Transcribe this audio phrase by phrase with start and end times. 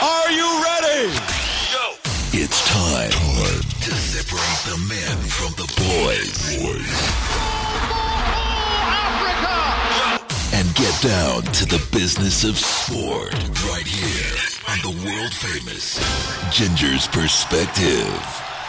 [0.00, 1.12] Are you ready?
[1.72, 1.94] Go.
[2.30, 6.54] It's time, to separate the men from the boys.
[10.54, 13.34] And get down to the business of sport
[13.66, 14.36] right here
[14.68, 15.98] on the world famous
[16.56, 18.06] Ginger's Perspective.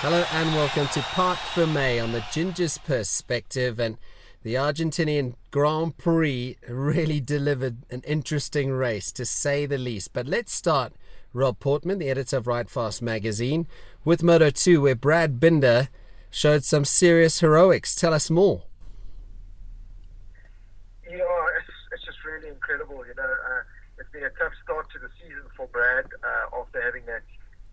[0.02, 3.80] Hello and welcome to Parc Fermé on the Ginger's Perspective.
[3.80, 4.00] And
[4.42, 10.12] the Argentinian Grand Prix really delivered an interesting race, to say the least.
[10.14, 10.94] But let's start,
[11.34, 13.68] Rob Portman, the editor of Ride Fast magazine,
[14.04, 15.90] with Moto 2, where Brad Binder
[16.32, 17.94] showed some serious heroics.
[17.94, 18.64] Tell us more.
[21.06, 23.06] Yeah, it's, it's just really incredible.
[23.06, 23.62] You know, uh,
[24.00, 27.22] it's been a tough start to the season for Brad uh, after having that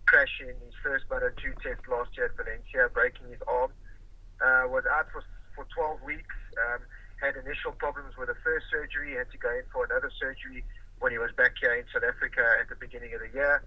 [0.05, 3.71] crash in his first Moto 2 test last year at Valencia, breaking his arm.
[4.37, 5.23] Uh, was out for,
[5.55, 6.81] for 12 weeks um,
[7.17, 10.63] had initial problems with the first surgery, had to go in for another surgery
[10.99, 13.63] when he was back here in South Africa at the beginning of the year.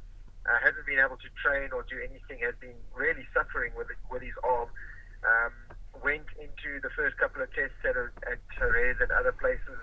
[0.48, 4.24] Uh, hasn't been able to train or do anything, has been really suffering with, with
[4.24, 4.73] his arm.
[5.21, 5.52] Um,
[6.01, 7.93] went into the first couple of tests at,
[8.24, 9.79] at Jerez and other places.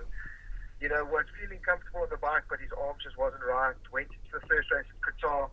[0.81, 3.77] You know, was feeling comfortable on the bike, but his arm just wasn't right.
[3.93, 5.49] Went into the first race in Qatar,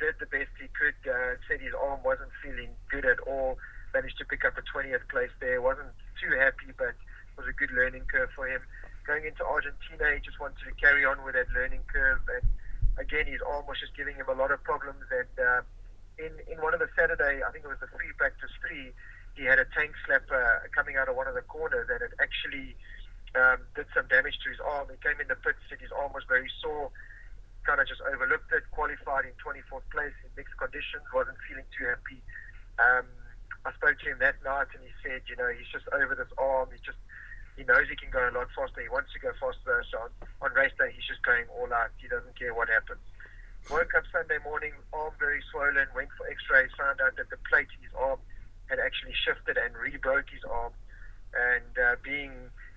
[0.00, 3.56] did the best he could, uh, said his arm wasn't feeling good at all.
[3.92, 5.60] Managed to pick up a 20th place there.
[5.60, 8.60] Wasn't too happy, but it was a good learning curve for him.
[9.08, 12.20] Going into Argentina, he just wanted to carry on with that learning curve.
[12.28, 12.44] And
[13.00, 15.00] again, his arm was just giving him a lot of problems.
[15.08, 15.64] And uh,
[16.20, 18.92] in, in one of the Saturday, I think it was the free practice three,
[19.32, 22.76] he had a tank slapper coming out of one of the corners and it actually
[23.38, 24.90] um, did some damage to his arm.
[24.90, 26.90] He came in the pits, said his arm was very sore,
[27.62, 31.86] kind of just overlooked it, qualified in 24th place in mixed conditions, wasn't feeling too
[31.86, 32.20] happy.
[32.82, 33.06] Um,
[33.62, 36.30] I spoke to him that night and he said, you know, he's just over this
[36.36, 36.68] arm.
[36.74, 36.98] He just,
[37.58, 38.80] he knows he can go a lot faster.
[38.80, 39.82] He wants to go faster.
[39.90, 41.90] So on, on race day, he's just going all out.
[41.98, 43.02] He doesn't care what happens.
[43.66, 47.66] Woke up Sunday morning, arm very swollen, went for x-rays, found out that the plate
[47.74, 48.22] in his arm
[48.70, 50.72] had actually shifted and re-broke his arm.
[51.34, 52.32] And uh, being,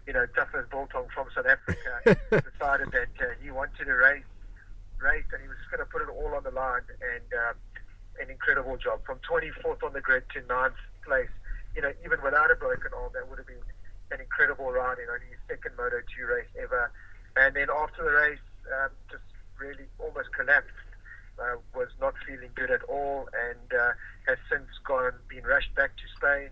[0.10, 2.18] you know, tough as Biltong from South Africa,
[2.52, 4.28] decided that uh, he wanted to race,
[4.98, 6.84] race, and he was just going to put it all on the line.
[6.90, 7.54] And uh,
[8.20, 11.32] an incredible job from 24th on the grid to 9th place.
[11.76, 13.64] You know, even without a broken arm, that would have been
[14.12, 16.92] an incredible ride in only his second Moto 2 race ever.
[17.36, 19.24] And then after the race, um, just
[19.60, 20.76] really almost collapsed.
[21.40, 25.90] Uh, was not feeling good at all, and uh, has since gone been rushed back
[25.98, 26.52] to Spain,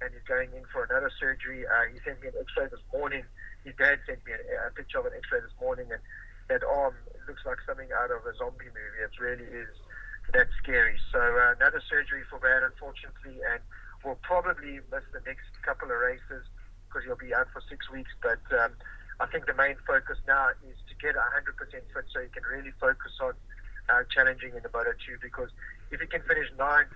[0.00, 1.62] and is going in for another surgery.
[1.62, 3.22] Uh, he sent me an X-ray this morning.
[3.62, 6.02] His dad sent me a, a picture of an X-ray this morning, and
[6.48, 6.96] that arm
[7.28, 9.00] looks like something out of a zombie movie.
[9.06, 9.70] It really is
[10.32, 10.98] that scary.
[11.12, 13.62] So uh, another surgery for Brad, unfortunately, and
[14.02, 16.44] will probably miss the next couple of races
[16.94, 18.14] because he'll be out for six weeks.
[18.22, 18.70] But um,
[19.18, 22.70] I think the main focus now is to get 100% fit so he can really
[22.78, 23.34] focus on
[23.90, 25.50] uh, challenging in the Moto 2 because
[25.90, 26.94] if he can finish ninth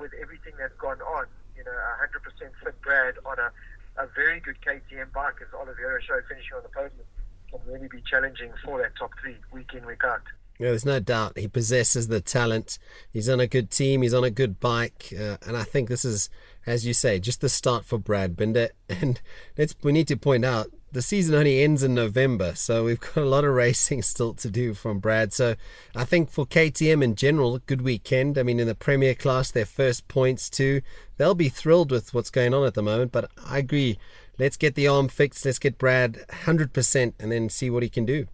[0.00, 2.16] with everything that's gone on, you know, 100%
[2.64, 3.52] fit Brad on a,
[4.00, 7.04] a very good KTM bike, as Oliveira showed finishing on the podium,
[7.52, 10.24] can really be challenging for that top three week in, week out.
[10.58, 12.78] Yeah, there's no doubt he possesses the talent.
[13.10, 14.02] He's on a good team.
[14.02, 16.30] He's on a good bike, uh, and I think this is,
[16.66, 18.70] as you say, just the start for Brad Binder.
[18.88, 19.20] And
[19.58, 23.18] let's we need to point out the season only ends in November, so we've got
[23.18, 25.32] a lot of racing still to do from Brad.
[25.32, 25.56] So
[25.94, 28.38] I think for KTM in general, good weekend.
[28.38, 30.80] I mean, in the Premier class, their first points too.
[31.18, 33.12] They'll be thrilled with what's going on at the moment.
[33.12, 33.98] But I agree.
[34.38, 35.44] Let's get the arm fixed.
[35.44, 38.26] Let's get Brad 100% and then see what he can do.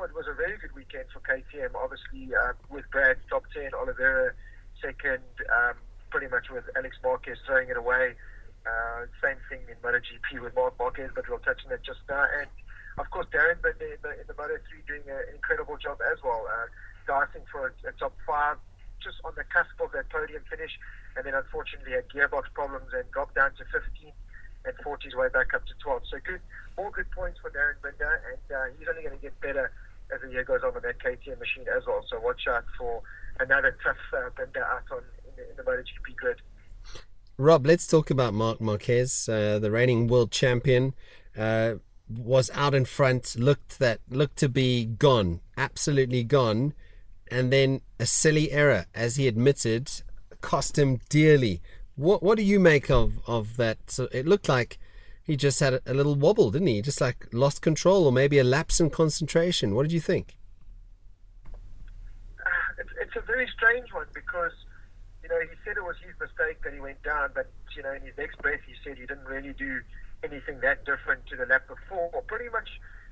[0.00, 0.08] Sure.
[0.08, 1.76] It was a very good weekend for KTM.
[1.76, 4.32] Obviously, uh, with Brad top 10, Oliveira
[4.80, 5.20] second,
[5.52, 5.76] um,
[6.08, 8.16] pretty much with Alex Marquez throwing it away.
[8.64, 12.24] Uh, same thing in MotoGP with Marc Marquez, but we'll touch on that just now.
[12.40, 12.48] And
[12.96, 16.16] of course, Darryn Binder in the, in the Moto 3 doing an incredible job as
[16.24, 16.64] well, uh,
[17.04, 18.56] dicing for a, a top five,
[19.04, 20.80] just on the cusp of that podium finish.
[21.12, 23.84] And then unfortunately had gearbox problems and dropped down to 15
[24.64, 26.08] and 40 his way back up to 12.
[26.08, 26.40] So good,
[26.80, 29.68] all good points for Darryn Binder, and uh, he's only going to get better
[30.14, 32.04] as the year goes on with that KTM machine as well.
[32.08, 33.02] So watch out for
[33.38, 36.36] another tough uh, Binder out on in the, in the MotoGP grid.
[37.36, 40.94] Rob, let's talk about Marc Marquez, uh, the reigning world champion.
[41.36, 41.74] Uh,
[42.08, 46.74] was out in front, looked that looked to be gone, absolutely gone,
[47.30, 49.90] and then a silly error, as he admitted,
[50.40, 51.62] cost him dearly.
[51.94, 53.90] What what do you make of of that?
[53.90, 54.78] So it looked like
[55.22, 56.82] he just had a, little wobble, didn't he?
[56.82, 59.74] Just like lost control, or maybe a lapse in concentration.
[59.74, 60.36] What did you think?
[62.78, 64.52] It's, it's a very strange one because
[65.22, 67.92] you know he said it was his mistake that he went down, but you know
[67.92, 69.80] in his next breath he said he didn't really do
[70.24, 72.68] anything that different to the lap before, or pretty much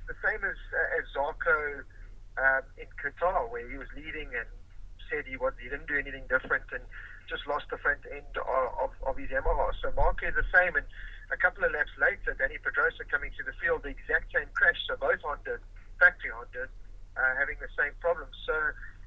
[0.07, 1.83] the same as uh, as Zarco
[2.37, 4.47] um, in Qatar, where he was leading and
[5.09, 6.81] said he was he didn't do anything different and
[7.29, 9.69] just lost the front end of, of, of his Yamaha.
[9.81, 10.85] So Marquez the same, and
[11.31, 14.81] a couple of laps later, Dani Pedrosa coming to the field, the exact same crash.
[14.89, 15.61] So both Honda,
[15.99, 16.67] factory Honda,
[17.17, 18.29] uh, having the same problem.
[18.45, 18.53] So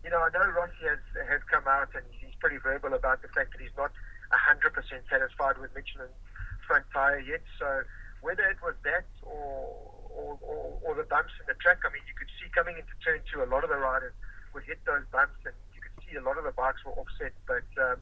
[0.02, 3.30] you know, I know Rossi has has come out and he's pretty verbal about the
[3.30, 3.90] fact that he's not
[4.34, 4.74] 100%
[5.10, 6.16] satisfied with Michelin's
[6.66, 7.42] front tire yet.
[7.58, 7.86] So
[8.22, 11.80] whether it was that or or, or, or the bumps in the track.
[11.84, 14.12] I mean, you could see coming into turn two, a lot of the riders
[14.52, 17.32] would hit those bumps, and you could see a lot of the bikes were offset.
[17.48, 17.98] But um,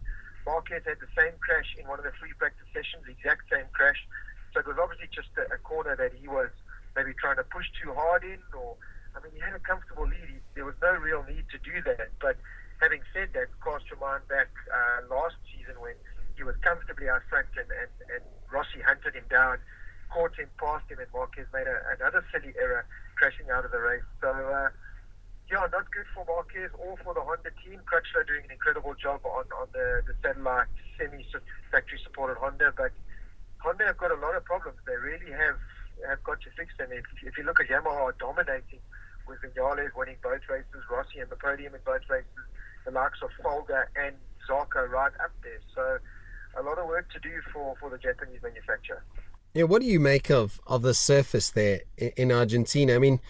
[0.47, 3.67] Marquez had the same crash in one of the free practice sessions, the exact same
[3.73, 4.01] crash.
[4.53, 6.51] So it was obviously just a, a corner that he was
[6.97, 8.75] maybe trying to push too hard in, or
[9.15, 10.27] I mean, he had a comfortable lead.
[10.27, 12.15] He, there was no real need to do that.
[12.19, 12.37] But
[12.83, 15.95] having said that, cast your mind back uh, last season when
[16.35, 19.59] he was comfortably out front and, and, and Rossi hunted him down
[20.11, 22.85] caught him, past him, and Marquez made a, another silly error,
[23.17, 24.07] crashing out of the race.
[24.21, 24.69] So, uh,
[25.51, 27.83] yeah, not good for Marquez or for the Honda team.
[27.83, 31.27] Crutchlow doing an incredible job on, on the, the satellite semi
[31.73, 32.93] factory supported Honda, but
[33.59, 34.79] Honda have got a lot of problems.
[34.87, 35.59] They really have
[36.09, 36.89] have got to fix them.
[36.93, 38.81] If, if you look at Yamaha dominating
[39.27, 42.31] with Vinales winning both races, Rossi and the podium in both races,
[42.87, 44.15] the likes of Folger and
[44.49, 45.61] Zarco right up there.
[45.75, 45.99] So
[46.59, 49.03] a lot of work to do for, for the Japanese manufacturer.
[49.53, 52.95] Yeah, what do you make of of the surface there in Argentina?
[52.95, 53.21] I mean,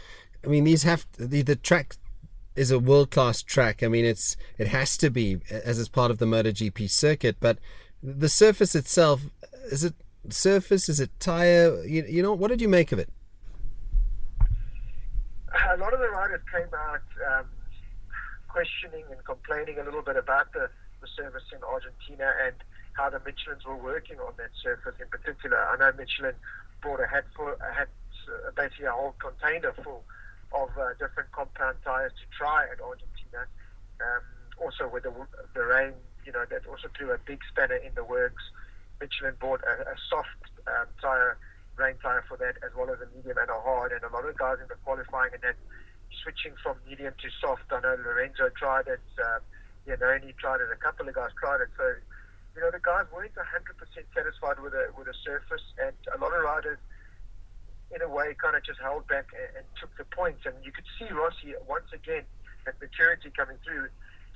[0.44, 1.96] I mean these have the the track
[2.56, 3.82] is a world class track.
[3.82, 7.36] I mean, it's it has to be as it's part of the MotoGP circuit.
[7.40, 7.58] But
[8.02, 9.22] the surface itself
[9.70, 9.94] is it
[10.28, 10.88] surface?
[10.88, 11.82] Is it tire?
[11.84, 13.08] You, you know, what did you make of it?
[15.72, 17.02] A lot of the riders came out
[17.32, 17.46] um,
[18.48, 20.70] questioning and complaining a little bit about the,
[21.00, 22.54] the service in Argentina and
[22.92, 25.58] how the Michelins were working on that surface in particular.
[25.58, 26.34] I know Michelin
[26.82, 27.88] brought a hat full, a hat,
[28.28, 30.04] uh, basically a whole container full
[30.52, 33.46] of uh, different compound tires to try at Argentina.
[34.00, 34.22] Um,
[34.60, 35.12] also with the,
[35.54, 35.92] the rain,
[36.24, 38.42] you know, that also threw a big spanner in the works.
[39.00, 41.38] Michelin bought a, a soft um, tire,
[41.76, 43.92] rain tire for that, as well as a medium and a hard.
[43.92, 45.56] And a lot of guys in the qualifying and that
[46.22, 47.64] switching from medium to soft.
[47.70, 49.00] I know Lorenzo tried it.
[49.16, 49.40] Um,
[49.88, 50.68] Iannone tried it.
[50.72, 51.70] A couple of guys tried it.
[51.78, 51.94] So
[52.56, 53.40] you know, the guys weren't 100%
[54.14, 56.78] satisfied with a, with a surface, and a lot of riders,
[57.94, 60.46] in a way, kind of just held back and, and took the points.
[60.46, 62.24] And you could see Rossi once again
[62.66, 63.88] at maturity coming through.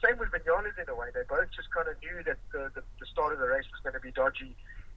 [0.02, 1.08] Same with Vinales in a way.
[1.14, 3.80] They both just kind of knew that the, the, the start of the race was
[3.82, 4.56] going to be dodgy.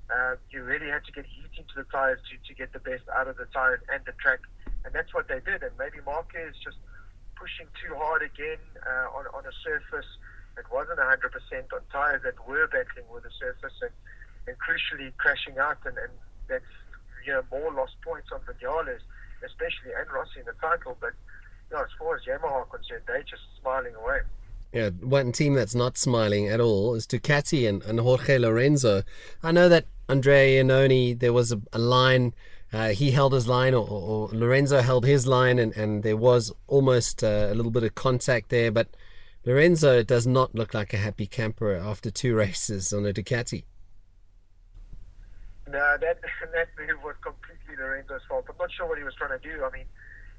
[0.10, 3.04] Uh, you really had to get heat into the tires to, to get the best
[3.14, 4.40] out of the tires and the track,
[4.86, 5.64] and that's what they did.
[5.64, 6.80] And maybe Marquez just
[7.36, 10.08] pushing too hard again uh, on, on a surface
[10.58, 11.06] it wasn't 100%
[11.70, 13.94] on tyres that were battling with the surface and,
[14.50, 16.12] and crucially crashing out, and, and
[16.50, 16.74] that's
[17.34, 19.00] know more lost points on Vinales,
[19.46, 20.98] especially and Rossi in the title.
[21.00, 21.14] But
[21.70, 24.20] you know, as far as Yamaha are concerned, they're just smiling away.
[24.74, 29.04] Yeah, one team that's not smiling at all is Ducati and, and Jorge Lorenzo.
[29.42, 32.34] I know that Andrea Iannone, there was a, a line,
[32.74, 36.54] uh, he held his line, or, or, Lorenzo held his line, and, and there was
[36.68, 38.72] almost uh, a little bit of contact there.
[38.72, 38.90] But
[39.46, 43.64] Lorenzo does not look like a happy camper after two races on a Ducati.
[45.68, 46.24] No, that
[46.56, 48.46] that move was completely Lorenzo's fault.
[48.48, 49.64] I'm not sure what he was trying to do.
[49.64, 49.86] I mean,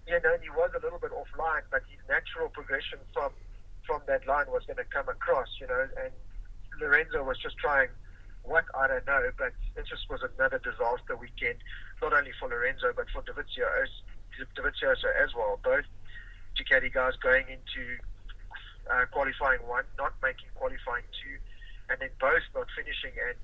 [0.09, 3.33] yeah, no, he was a little bit offline, but his natural progression from
[3.85, 6.13] from that line was going to come across, you know, and
[6.81, 7.89] Lorenzo was just trying
[8.45, 11.61] what I don't know, but it just was another disaster weekend,
[12.01, 15.61] not only for Lorenzo but for Dovizioso as well.
[15.63, 15.85] Both
[16.57, 18.01] Ducati guys going into
[18.89, 21.37] uh, qualifying one, not making qualifying two,
[21.93, 23.13] and then both not finishing.
[23.13, 23.37] And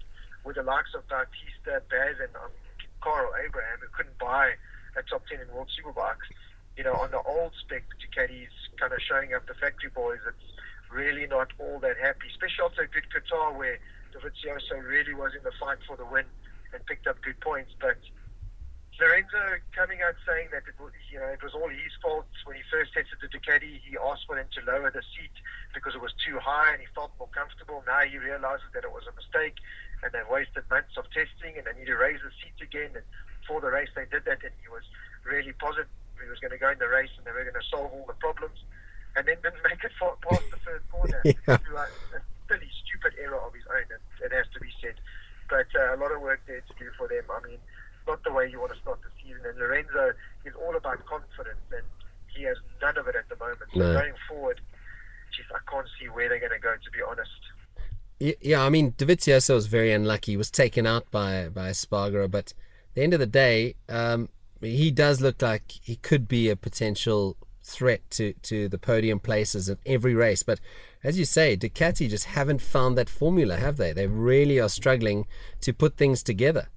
[0.45, 2.53] with the likes of Bautista, Baz, and um,
[3.03, 4.53] Karel Abraham, who couldn't buy
[4.97, 6.29] a top 10 in World Superbikes,
[6.77, 10.47] you know, on the old spec Ducati's kind of showing up the factory boys, it's
[10.91, 12.27] really not all that happy.
[12.31, 13.79] Especially after a good Qatar where
[14.15, 16.27] Dovizioso really was in the fight for the win
[16.73, 17.71] and picked up good points.
[17.81, 17.99] But
[18.99, 22.55] Lorenzo coming out saying that it was, you know, it was all his fault when
[22.55, 23.83] he first tested the Ducati.
[23.83, 25.35] He asked for them to lower the seat
[25.75, 27.83] because it was too high and he felt more comfortable.
[27.87, 29.59] Now he realizes that it was a mistake
[30.05, 32.93] and they've wasted months of testing and they need to raise the seat again.
[32.93, 33.07] And
[33.49, 34.85] for the race, they did that and he was
[35.25, 35.89] really positive
[36.23, 38.07] he was going to go in the race and they were going to solve all
[38.07, 38.57] the problems.
[39.17, 41.21] And then didn't make it past the third corner.
[41.25, 41.59] yeah.
[41.59, 44.97] a, a pretty stupid error of his own, it, it has to be said.
[45.49, 47.25] But uh, a lot of work there to do for them.
[47.29, 47.61] I mean,
[48.09, 49.45] not the way you want to start the season.
[49.45, 51.85] And Lorenzo is all about confidence, and
[52.33, 53.69] he has none of it at the moment.
[53.73, 53.93] So no.
[53.93, 54.61] going forward,
[55.37, 57.43] geez, I can't see where they're going to go, to be honest.
[58.41, 60.33] Yeah, I mean, Dovizioso was very unlucky.
[60.33, 64.31] He was taken out by by Espargaro, but at the end of the day, um,
[64.63, 69.69] he does look like he could be a potential threat to, to the podium places
[69.69, 70.43] in every race.
[70.43, 70.61] But
[71.03, 73.93] as you say, Ducati just haven't found that formula, have they?
[73.93, 75.27] They really are struggling
[75.61, 76.69] to put things together.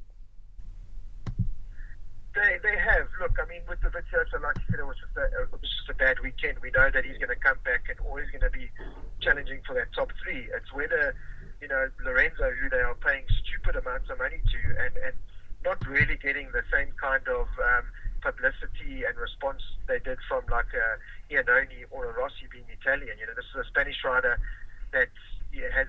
[2.36, 3.08] They, they have.
[3.22, 5.62] Look, I mean, with the Dovizioso, like you said, it was just a, it was
[5.62, 6.60] just a bad weekend.
[6.62, 8.70] We know that he's going to come back and always going to be
[9.22, 10.48] challenging for that top three.
[10.54, 11.16] It's whether,
[11.62, 15.16] you know, Lorenzo, who they are paying stupid amounts of money to, and, and
[15.66, 17.86] not really getting the same kind of um,
[18.22, 20.88] publicity and response they did from like a
[21.34, 23.18] Iannone or a Rossi being Italian.
[23.20, 24.40] You know, this is a Spanish rider
[24.94, 25.10] that
[25.54, 25.88] yeah, has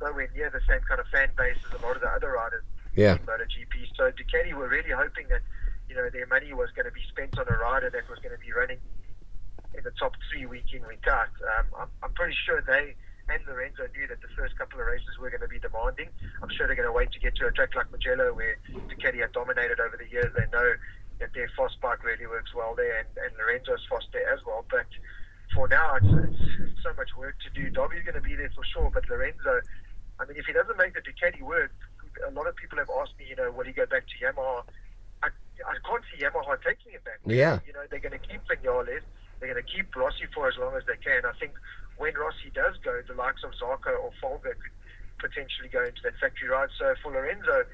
[0.00, 2.64] nowhere near the same kind of fan base as a lot of the other riders
[2.94, 3.16] yeah.
[3.16, 3.96] in MotoGP.
[3.96, 5.42] So Ducati were really hoping that
[5.88, 8.34] you know their money was going to be spent on a rider that was going
[8.34, 8.78] to be running
[9.76, 11.32] in the top three week in week out.
[11.58, 12.94] Um, I'm, I'm pretty sure they
[13.28, 16.08] and Lorenzo knew that the first couple of races were going to be demanding.
[16.42, 18.56] I'm sure they're going to wait to get to a track like Mugello where
[18.86, 20.30] Ducati had dominated over the years.
[20.36, 20.74] They know
[21.18, 24.64] that their fast bike really works well there, and, and Lorenzo's fast there as well.
[24.70, 24.86] But
[25.54, 27.70] for now, it's, it's, it's so much work to do.
[27.70, 29.60] Dovi's going to be there for sure, but Lorenzo,
[30.20, 31.72] I mean, if he doesn't make the Ducati work,
[32.26, 34.62] a lot of people have asked me, you know, will he go back to Yamaha?
[35.22, 35.28] I,
[35.66, 37.20] I can't see Yamaha taking him back.
[37.26, 37.58] Yeah.
[37.66, 39.02] You know, they're going to keep Vinales.
[39.40, 41.26] They're going to keep Rossi for as long as they can.
[41.26, 41.52] I think
[41.98, 46.16] when Rossi does go, the likes of Zarco or Folger could potentially go into that
[46.20, 46.68] factory ride.
[46.78, 47.64] So for Lorenzo,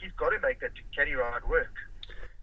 [0.00, 1.74] he's got to make that Ducati ride work.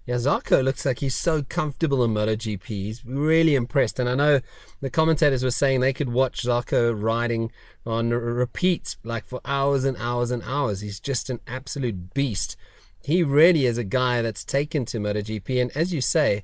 [0.05, 2.65] Yeah, Zarco looks like he's so comfortable in MotoGP.
[2.65, 3.99] He's really impressed.
[3.99, 4.39] And I know
[4.81, 7.51] the commentators were saying they could watch Zarco riding
[7.85, 10.81] on repeat like for hours and hours and hours.
[10.81, 12.57] He's just an absolute beast.
[13.03, 15.61] He really is a guy that's taken to MotoGP.
[15.61, 16.43] And as you say,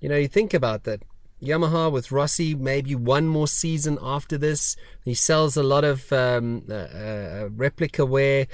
[0.00, 1.02] you know, you think about that.
[1.44, 4.76] Yamaha with Rossi, maybe one more season after this.
[5.04, 8.46] He sells a lot of um, uh, uh, replica wear.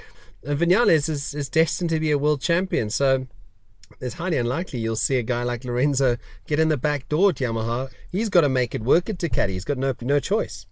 [0.43, 2.89] And Vinales is, is destined to be a world champion.
[2.89, 3.27] So
[3.99, 6.17] it's highly unlikely you'll see a guy like Lorenzo
[6.47, 7.91] get in the back door at Yamaha.
[8.11, 9.49] He's got to make it work at Ducati.
[9.49, 10.65] He's got no no choice.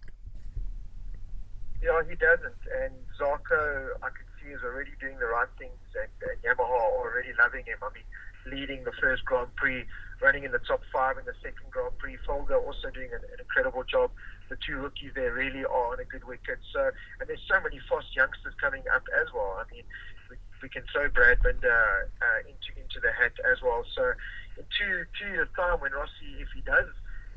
[1.82, 2.60] Yeah, he doesn't.
[2.82, 7.30] And Zarco, I can see, is already doing the right things, and, and Yamaha already
[7.38, 7.78] loving him.
[7.82, 9.84] I mean, leading the first Grand Prix,
[10.20, 12.16] running in the top five in the second Grand Prix.
[12.26, 14.10] Folger also doing an, an incredible job.
[14.48, 16.60] The two rookies there really are on a good wicket.
[16.72, 19.56] So, and there's so many fast youngsters coming up as well.
[19.56, 19.84] I mean,
[20.62, 23.84] we can throw Brad Binder uh, into into the hat as well.
[23.96, 24.12] So
[24.60, 26.88] in two two years time, when Rossi, if he does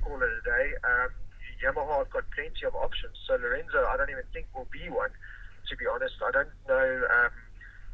[0.04, 1.12] call it a day, um,
[1.63, 3.16] Yamaha have got plenty of options.
[3.24, 5.16] So Lorenzo, I don't even think will be one.
[5.72, 7.34] To be honest, I don't know um,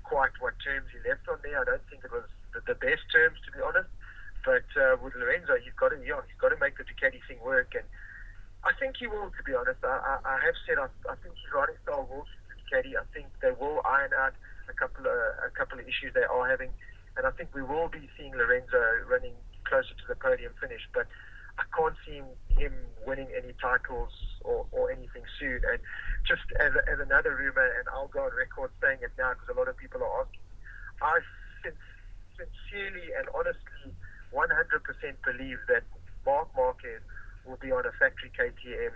[0.01, 1.61] quite what terms he left on there.
[1.61, 3.93] I don't think it was the, the best terms, to be honest.
[4.49, 7.37] But uh, with Lorenzo, he's got to yeah, he's got to make the Ducati thing
[7.45, 7.85] work, and
[8.65, 9.29] I think he will.
[9.29, 12.25] To be honest, I, I, I have said I, I think his riding style will
[12.25, 12.97] suit Ducati.
[12.97, 14.33] I think they will iron out
[14.65, 15.13] a couple of
[15.45, 16.73] a couple of issues they are having,
[17.13, 19.37] and I think we will be seeing Lorenzo running
[19.69, 20.81] closer to the podium finish.
[20.97, 21.05] But
[21.61, 22.25] I can't see
[22.57, 22.73] him
[23.05, 25.61] winning any titles or, or anything soon.
[25.61, 25.77] And
[26.25, 29.57] just as, as another rumor, and I'll go on record saying it now because a
[29.61, 30.41] lot of people are asking,
[31.05, 31.21] I
[32.33, 33.93] sincerely and honestly
[34.33, 34.45] 100%
[35.25, 35.83] believe that
[36.25, 37.01] Marc Marquez
[37.45, 38.91] will be on a factory KTM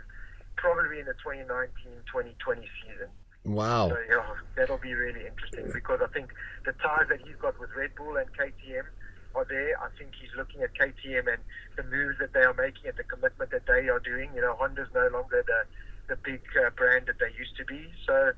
[0.56, 2.38] probably in the 2019-2020
[2.86, 3.10] season.
[3.46, 3.90] Wow.
[3.90, 4.24] So, yeah,
[4.56, 6.32] that'll be really interesting because I think
[6.66, 8.88] the ties that he's got with Red Bull and KTM
[9.36, 9.75] are there.
[9.82, 11.42] I think he's looking at KTM and
[11.75, 14.30] the moves that they are making and the commitment that they are doing.
[14.36, 15.66] You know, Honda's no longer the
[16.08, 17.88] the big uh, brand that they used to be.
[18.06, 18.34] So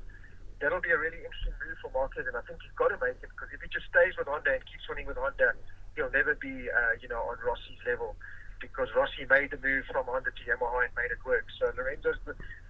[0.60, 3.18] that'll be a really interesting move for Marquez, and I think he's got to make
[3.20, 5.54] it because if he just stays with Honda and keeps winning with Honda,
[5.96, 8.14] he'll never be, uh, you know, on Rossi's level
[8.60, 11.44] because Rossi made the move from Honda to Yamaha and made it work.
[11.58, 12.16] So Lorenzo's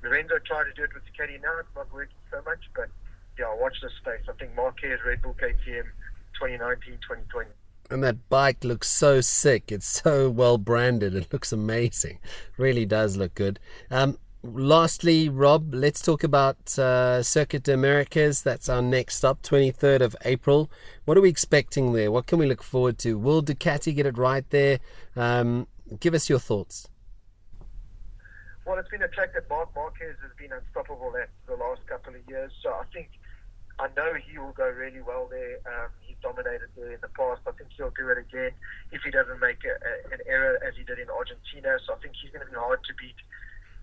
[0.02, 1.40] Lorenzo tried to do it with Ducati.
[1.42, 2.88] Now it's not working so much, but
[3.38, 4.22] yeah, watch this space.
[4.28, 5.84] I think Marquez, Red Bull, KTM,
[6.38, 7.50] 2019, 2020.
[7.88, 9.70] And that bike looks so sick.
[9.70, 11.14] It's so well branded.
[11.14, 12.18] It looks amazing.
[12.56, 13.60] Really does look good.
[13.90, 14.18] Um,
[14.54, 18.42] lastly, Rob, let's talk about uh, Circuit de Americas.
[18.42, 20.70] That's our next stop, 23rd of April.
[21.04, 22.10] What are we expecting there?
[22.10, 23.18] What can we look forward to?
[23.18, 24.78] Will Ducati get it right there?
[25.16, 25.66] Um,
[26.00, 26.88] give us your thoughts.
[28.64, 32.14] Well, it's been a track that Marc Marquez has been unstoppable at the last couple
[32.14, 32.50] of years.
[32.62, 33.10] So I think,
[33.78, 35.58] I know he will go really well there.
[35.66, 37.42] Um, he's dominated there in the past.
[37.46, 38.50] I think he'll do it again
[38.90, 41.78] if he doesn't make a, a, an error as he did in Argentina.
[41.86, 43.14] So I think he's going to be hard to beat.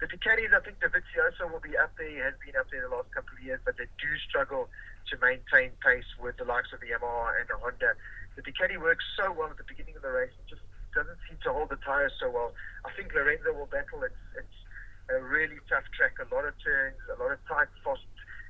[0.04, 2.12] The Ducatis, I think Dovizioso will be up there.
[2.12, 4.68] He has been up there the last couple of years, but they do struggle
[5.08, 7.96] to maintain pace with the likes of the Yamaha and the Honda.
[8.36, 10.36] The Ducati works so well at the beginning of the race.
[10.44, 12.52] It just doesn't seem to hold the tyres so well.
[12.84, 14.04] I think Lorenzo will battle.
[14.04, 14.60] It's, it's
[15.08, 18.04] a really tough track, a lot of turns, a lot of tight, fast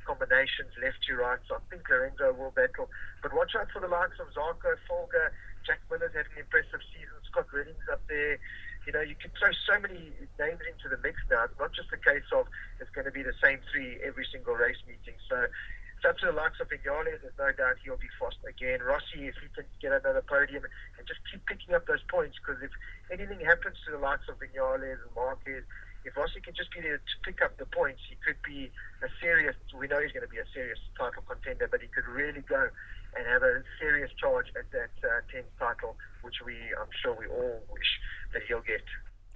[0.10, 1.38] combinations left to right.
[1.46, 2.90] So I think Lorenzo will battle.
[3.22, 5.30] But watch out for the likes of Zarco, Folger,
[5.70, 7.14] Jack Miller's had an impressive season.
[7.30, 8.42] Scott Redding's up there.
[8.86, 11.48] You know, you can throw so many names into the mix now.
[11.48, 14.56] It's not just a case of it's going to be the same three every single
[14.56, 15.16] race meeting.
[15.32, 17.24] So it's up to the likes of Vinales.
[17.24, 18.84] There's no doubt he'll be fast again.
[18.84, 20.68] Rossi, if he can get another podium
[21.00, 22.76] and just keep picking up those points, because if
[23.08, 25.64] anything happens to the likes of Vinales and Marquez,
[26.06, 29.08] if Rossi can just be there to pick up the points, he could be a
[29.22, 29.56] serious.
[29.78, 32.70] We know he's going to be a serious title contender, but he could really go
[33.16, 37.28] and have a serious charge at that uh, 10th title, which we, I'm sure, we
[37.28, 38.00] all wish
[38.34, 38.84] that he'll get.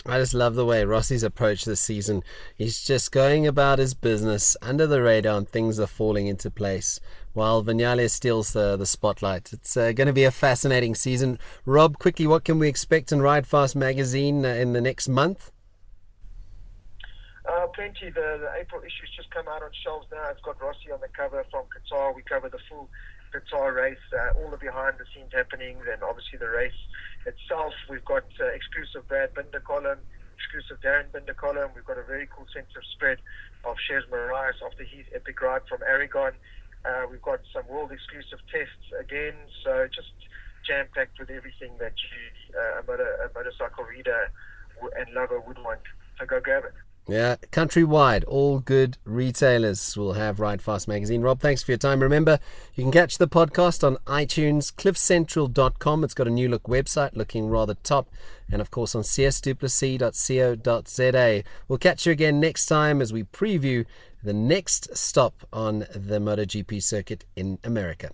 [0.05, 2.23] I just love the way Rossi's approached this season.
[2.55, 6.99] He's just going about his business under the radar and things are falling into place
[7.33, 9.51] while Vinales steals the, the spotlight.
[9.51, 11.39] It's uh, going to be a fascinating season.
[11.65, 15.51] Rob, quickly, what can we expect in Ride Fast magazine uh, in the next month?
[17.77, 18.09] Uh, plenty.
[18.09, 20.29] The, the April issue's just come out on shelves now.
[20.29, 22.15] It's got Rossi on the cover from Qatar.
[22.15, 22.89] We cover the full
[23.33, 26.77] Qatar race, uh, all the behind the scenes happenings, and obviously the race
[27.25, 27.73] itself.
[27.89, 29.99] We've got uh, exclusive Brad Binder column,
[30.35, 31.71] exclusive Darryn Binder column.
[31.75, 33.19] We've got a very cool centre spread
[33.63, 36.33] of Shez Morais after his epic ride from Aragon.
[36.85, 40.13] Uh, we've got some world exclusive tests again, so just
[40.65, 44.31] jam packed with everything that you, uh, a, motor, a motorcycle reader
[44.97, 45.81] and lover would want.
[46.17, 46.73] So go grab it.
[47.09, 51.21] Yeah, countrywide, all good retailers will have Ride Fast magazine.
[51.21, 52.01] Rob, thanks for your time.
[52.01, 52.37] Remember,
[52.75, 56.03] you can catch the podcast on iTunes, cliffcentral.com.
[56.03, 58.09] It's got a new look website looking rather top.
[58.51, 61.43] And of course on csduplessis.co.za.
[61.69, 63.85] We'll catch you again next time as we preview
[64.21, 68.11] the next stop on the MotoGP circuit in America.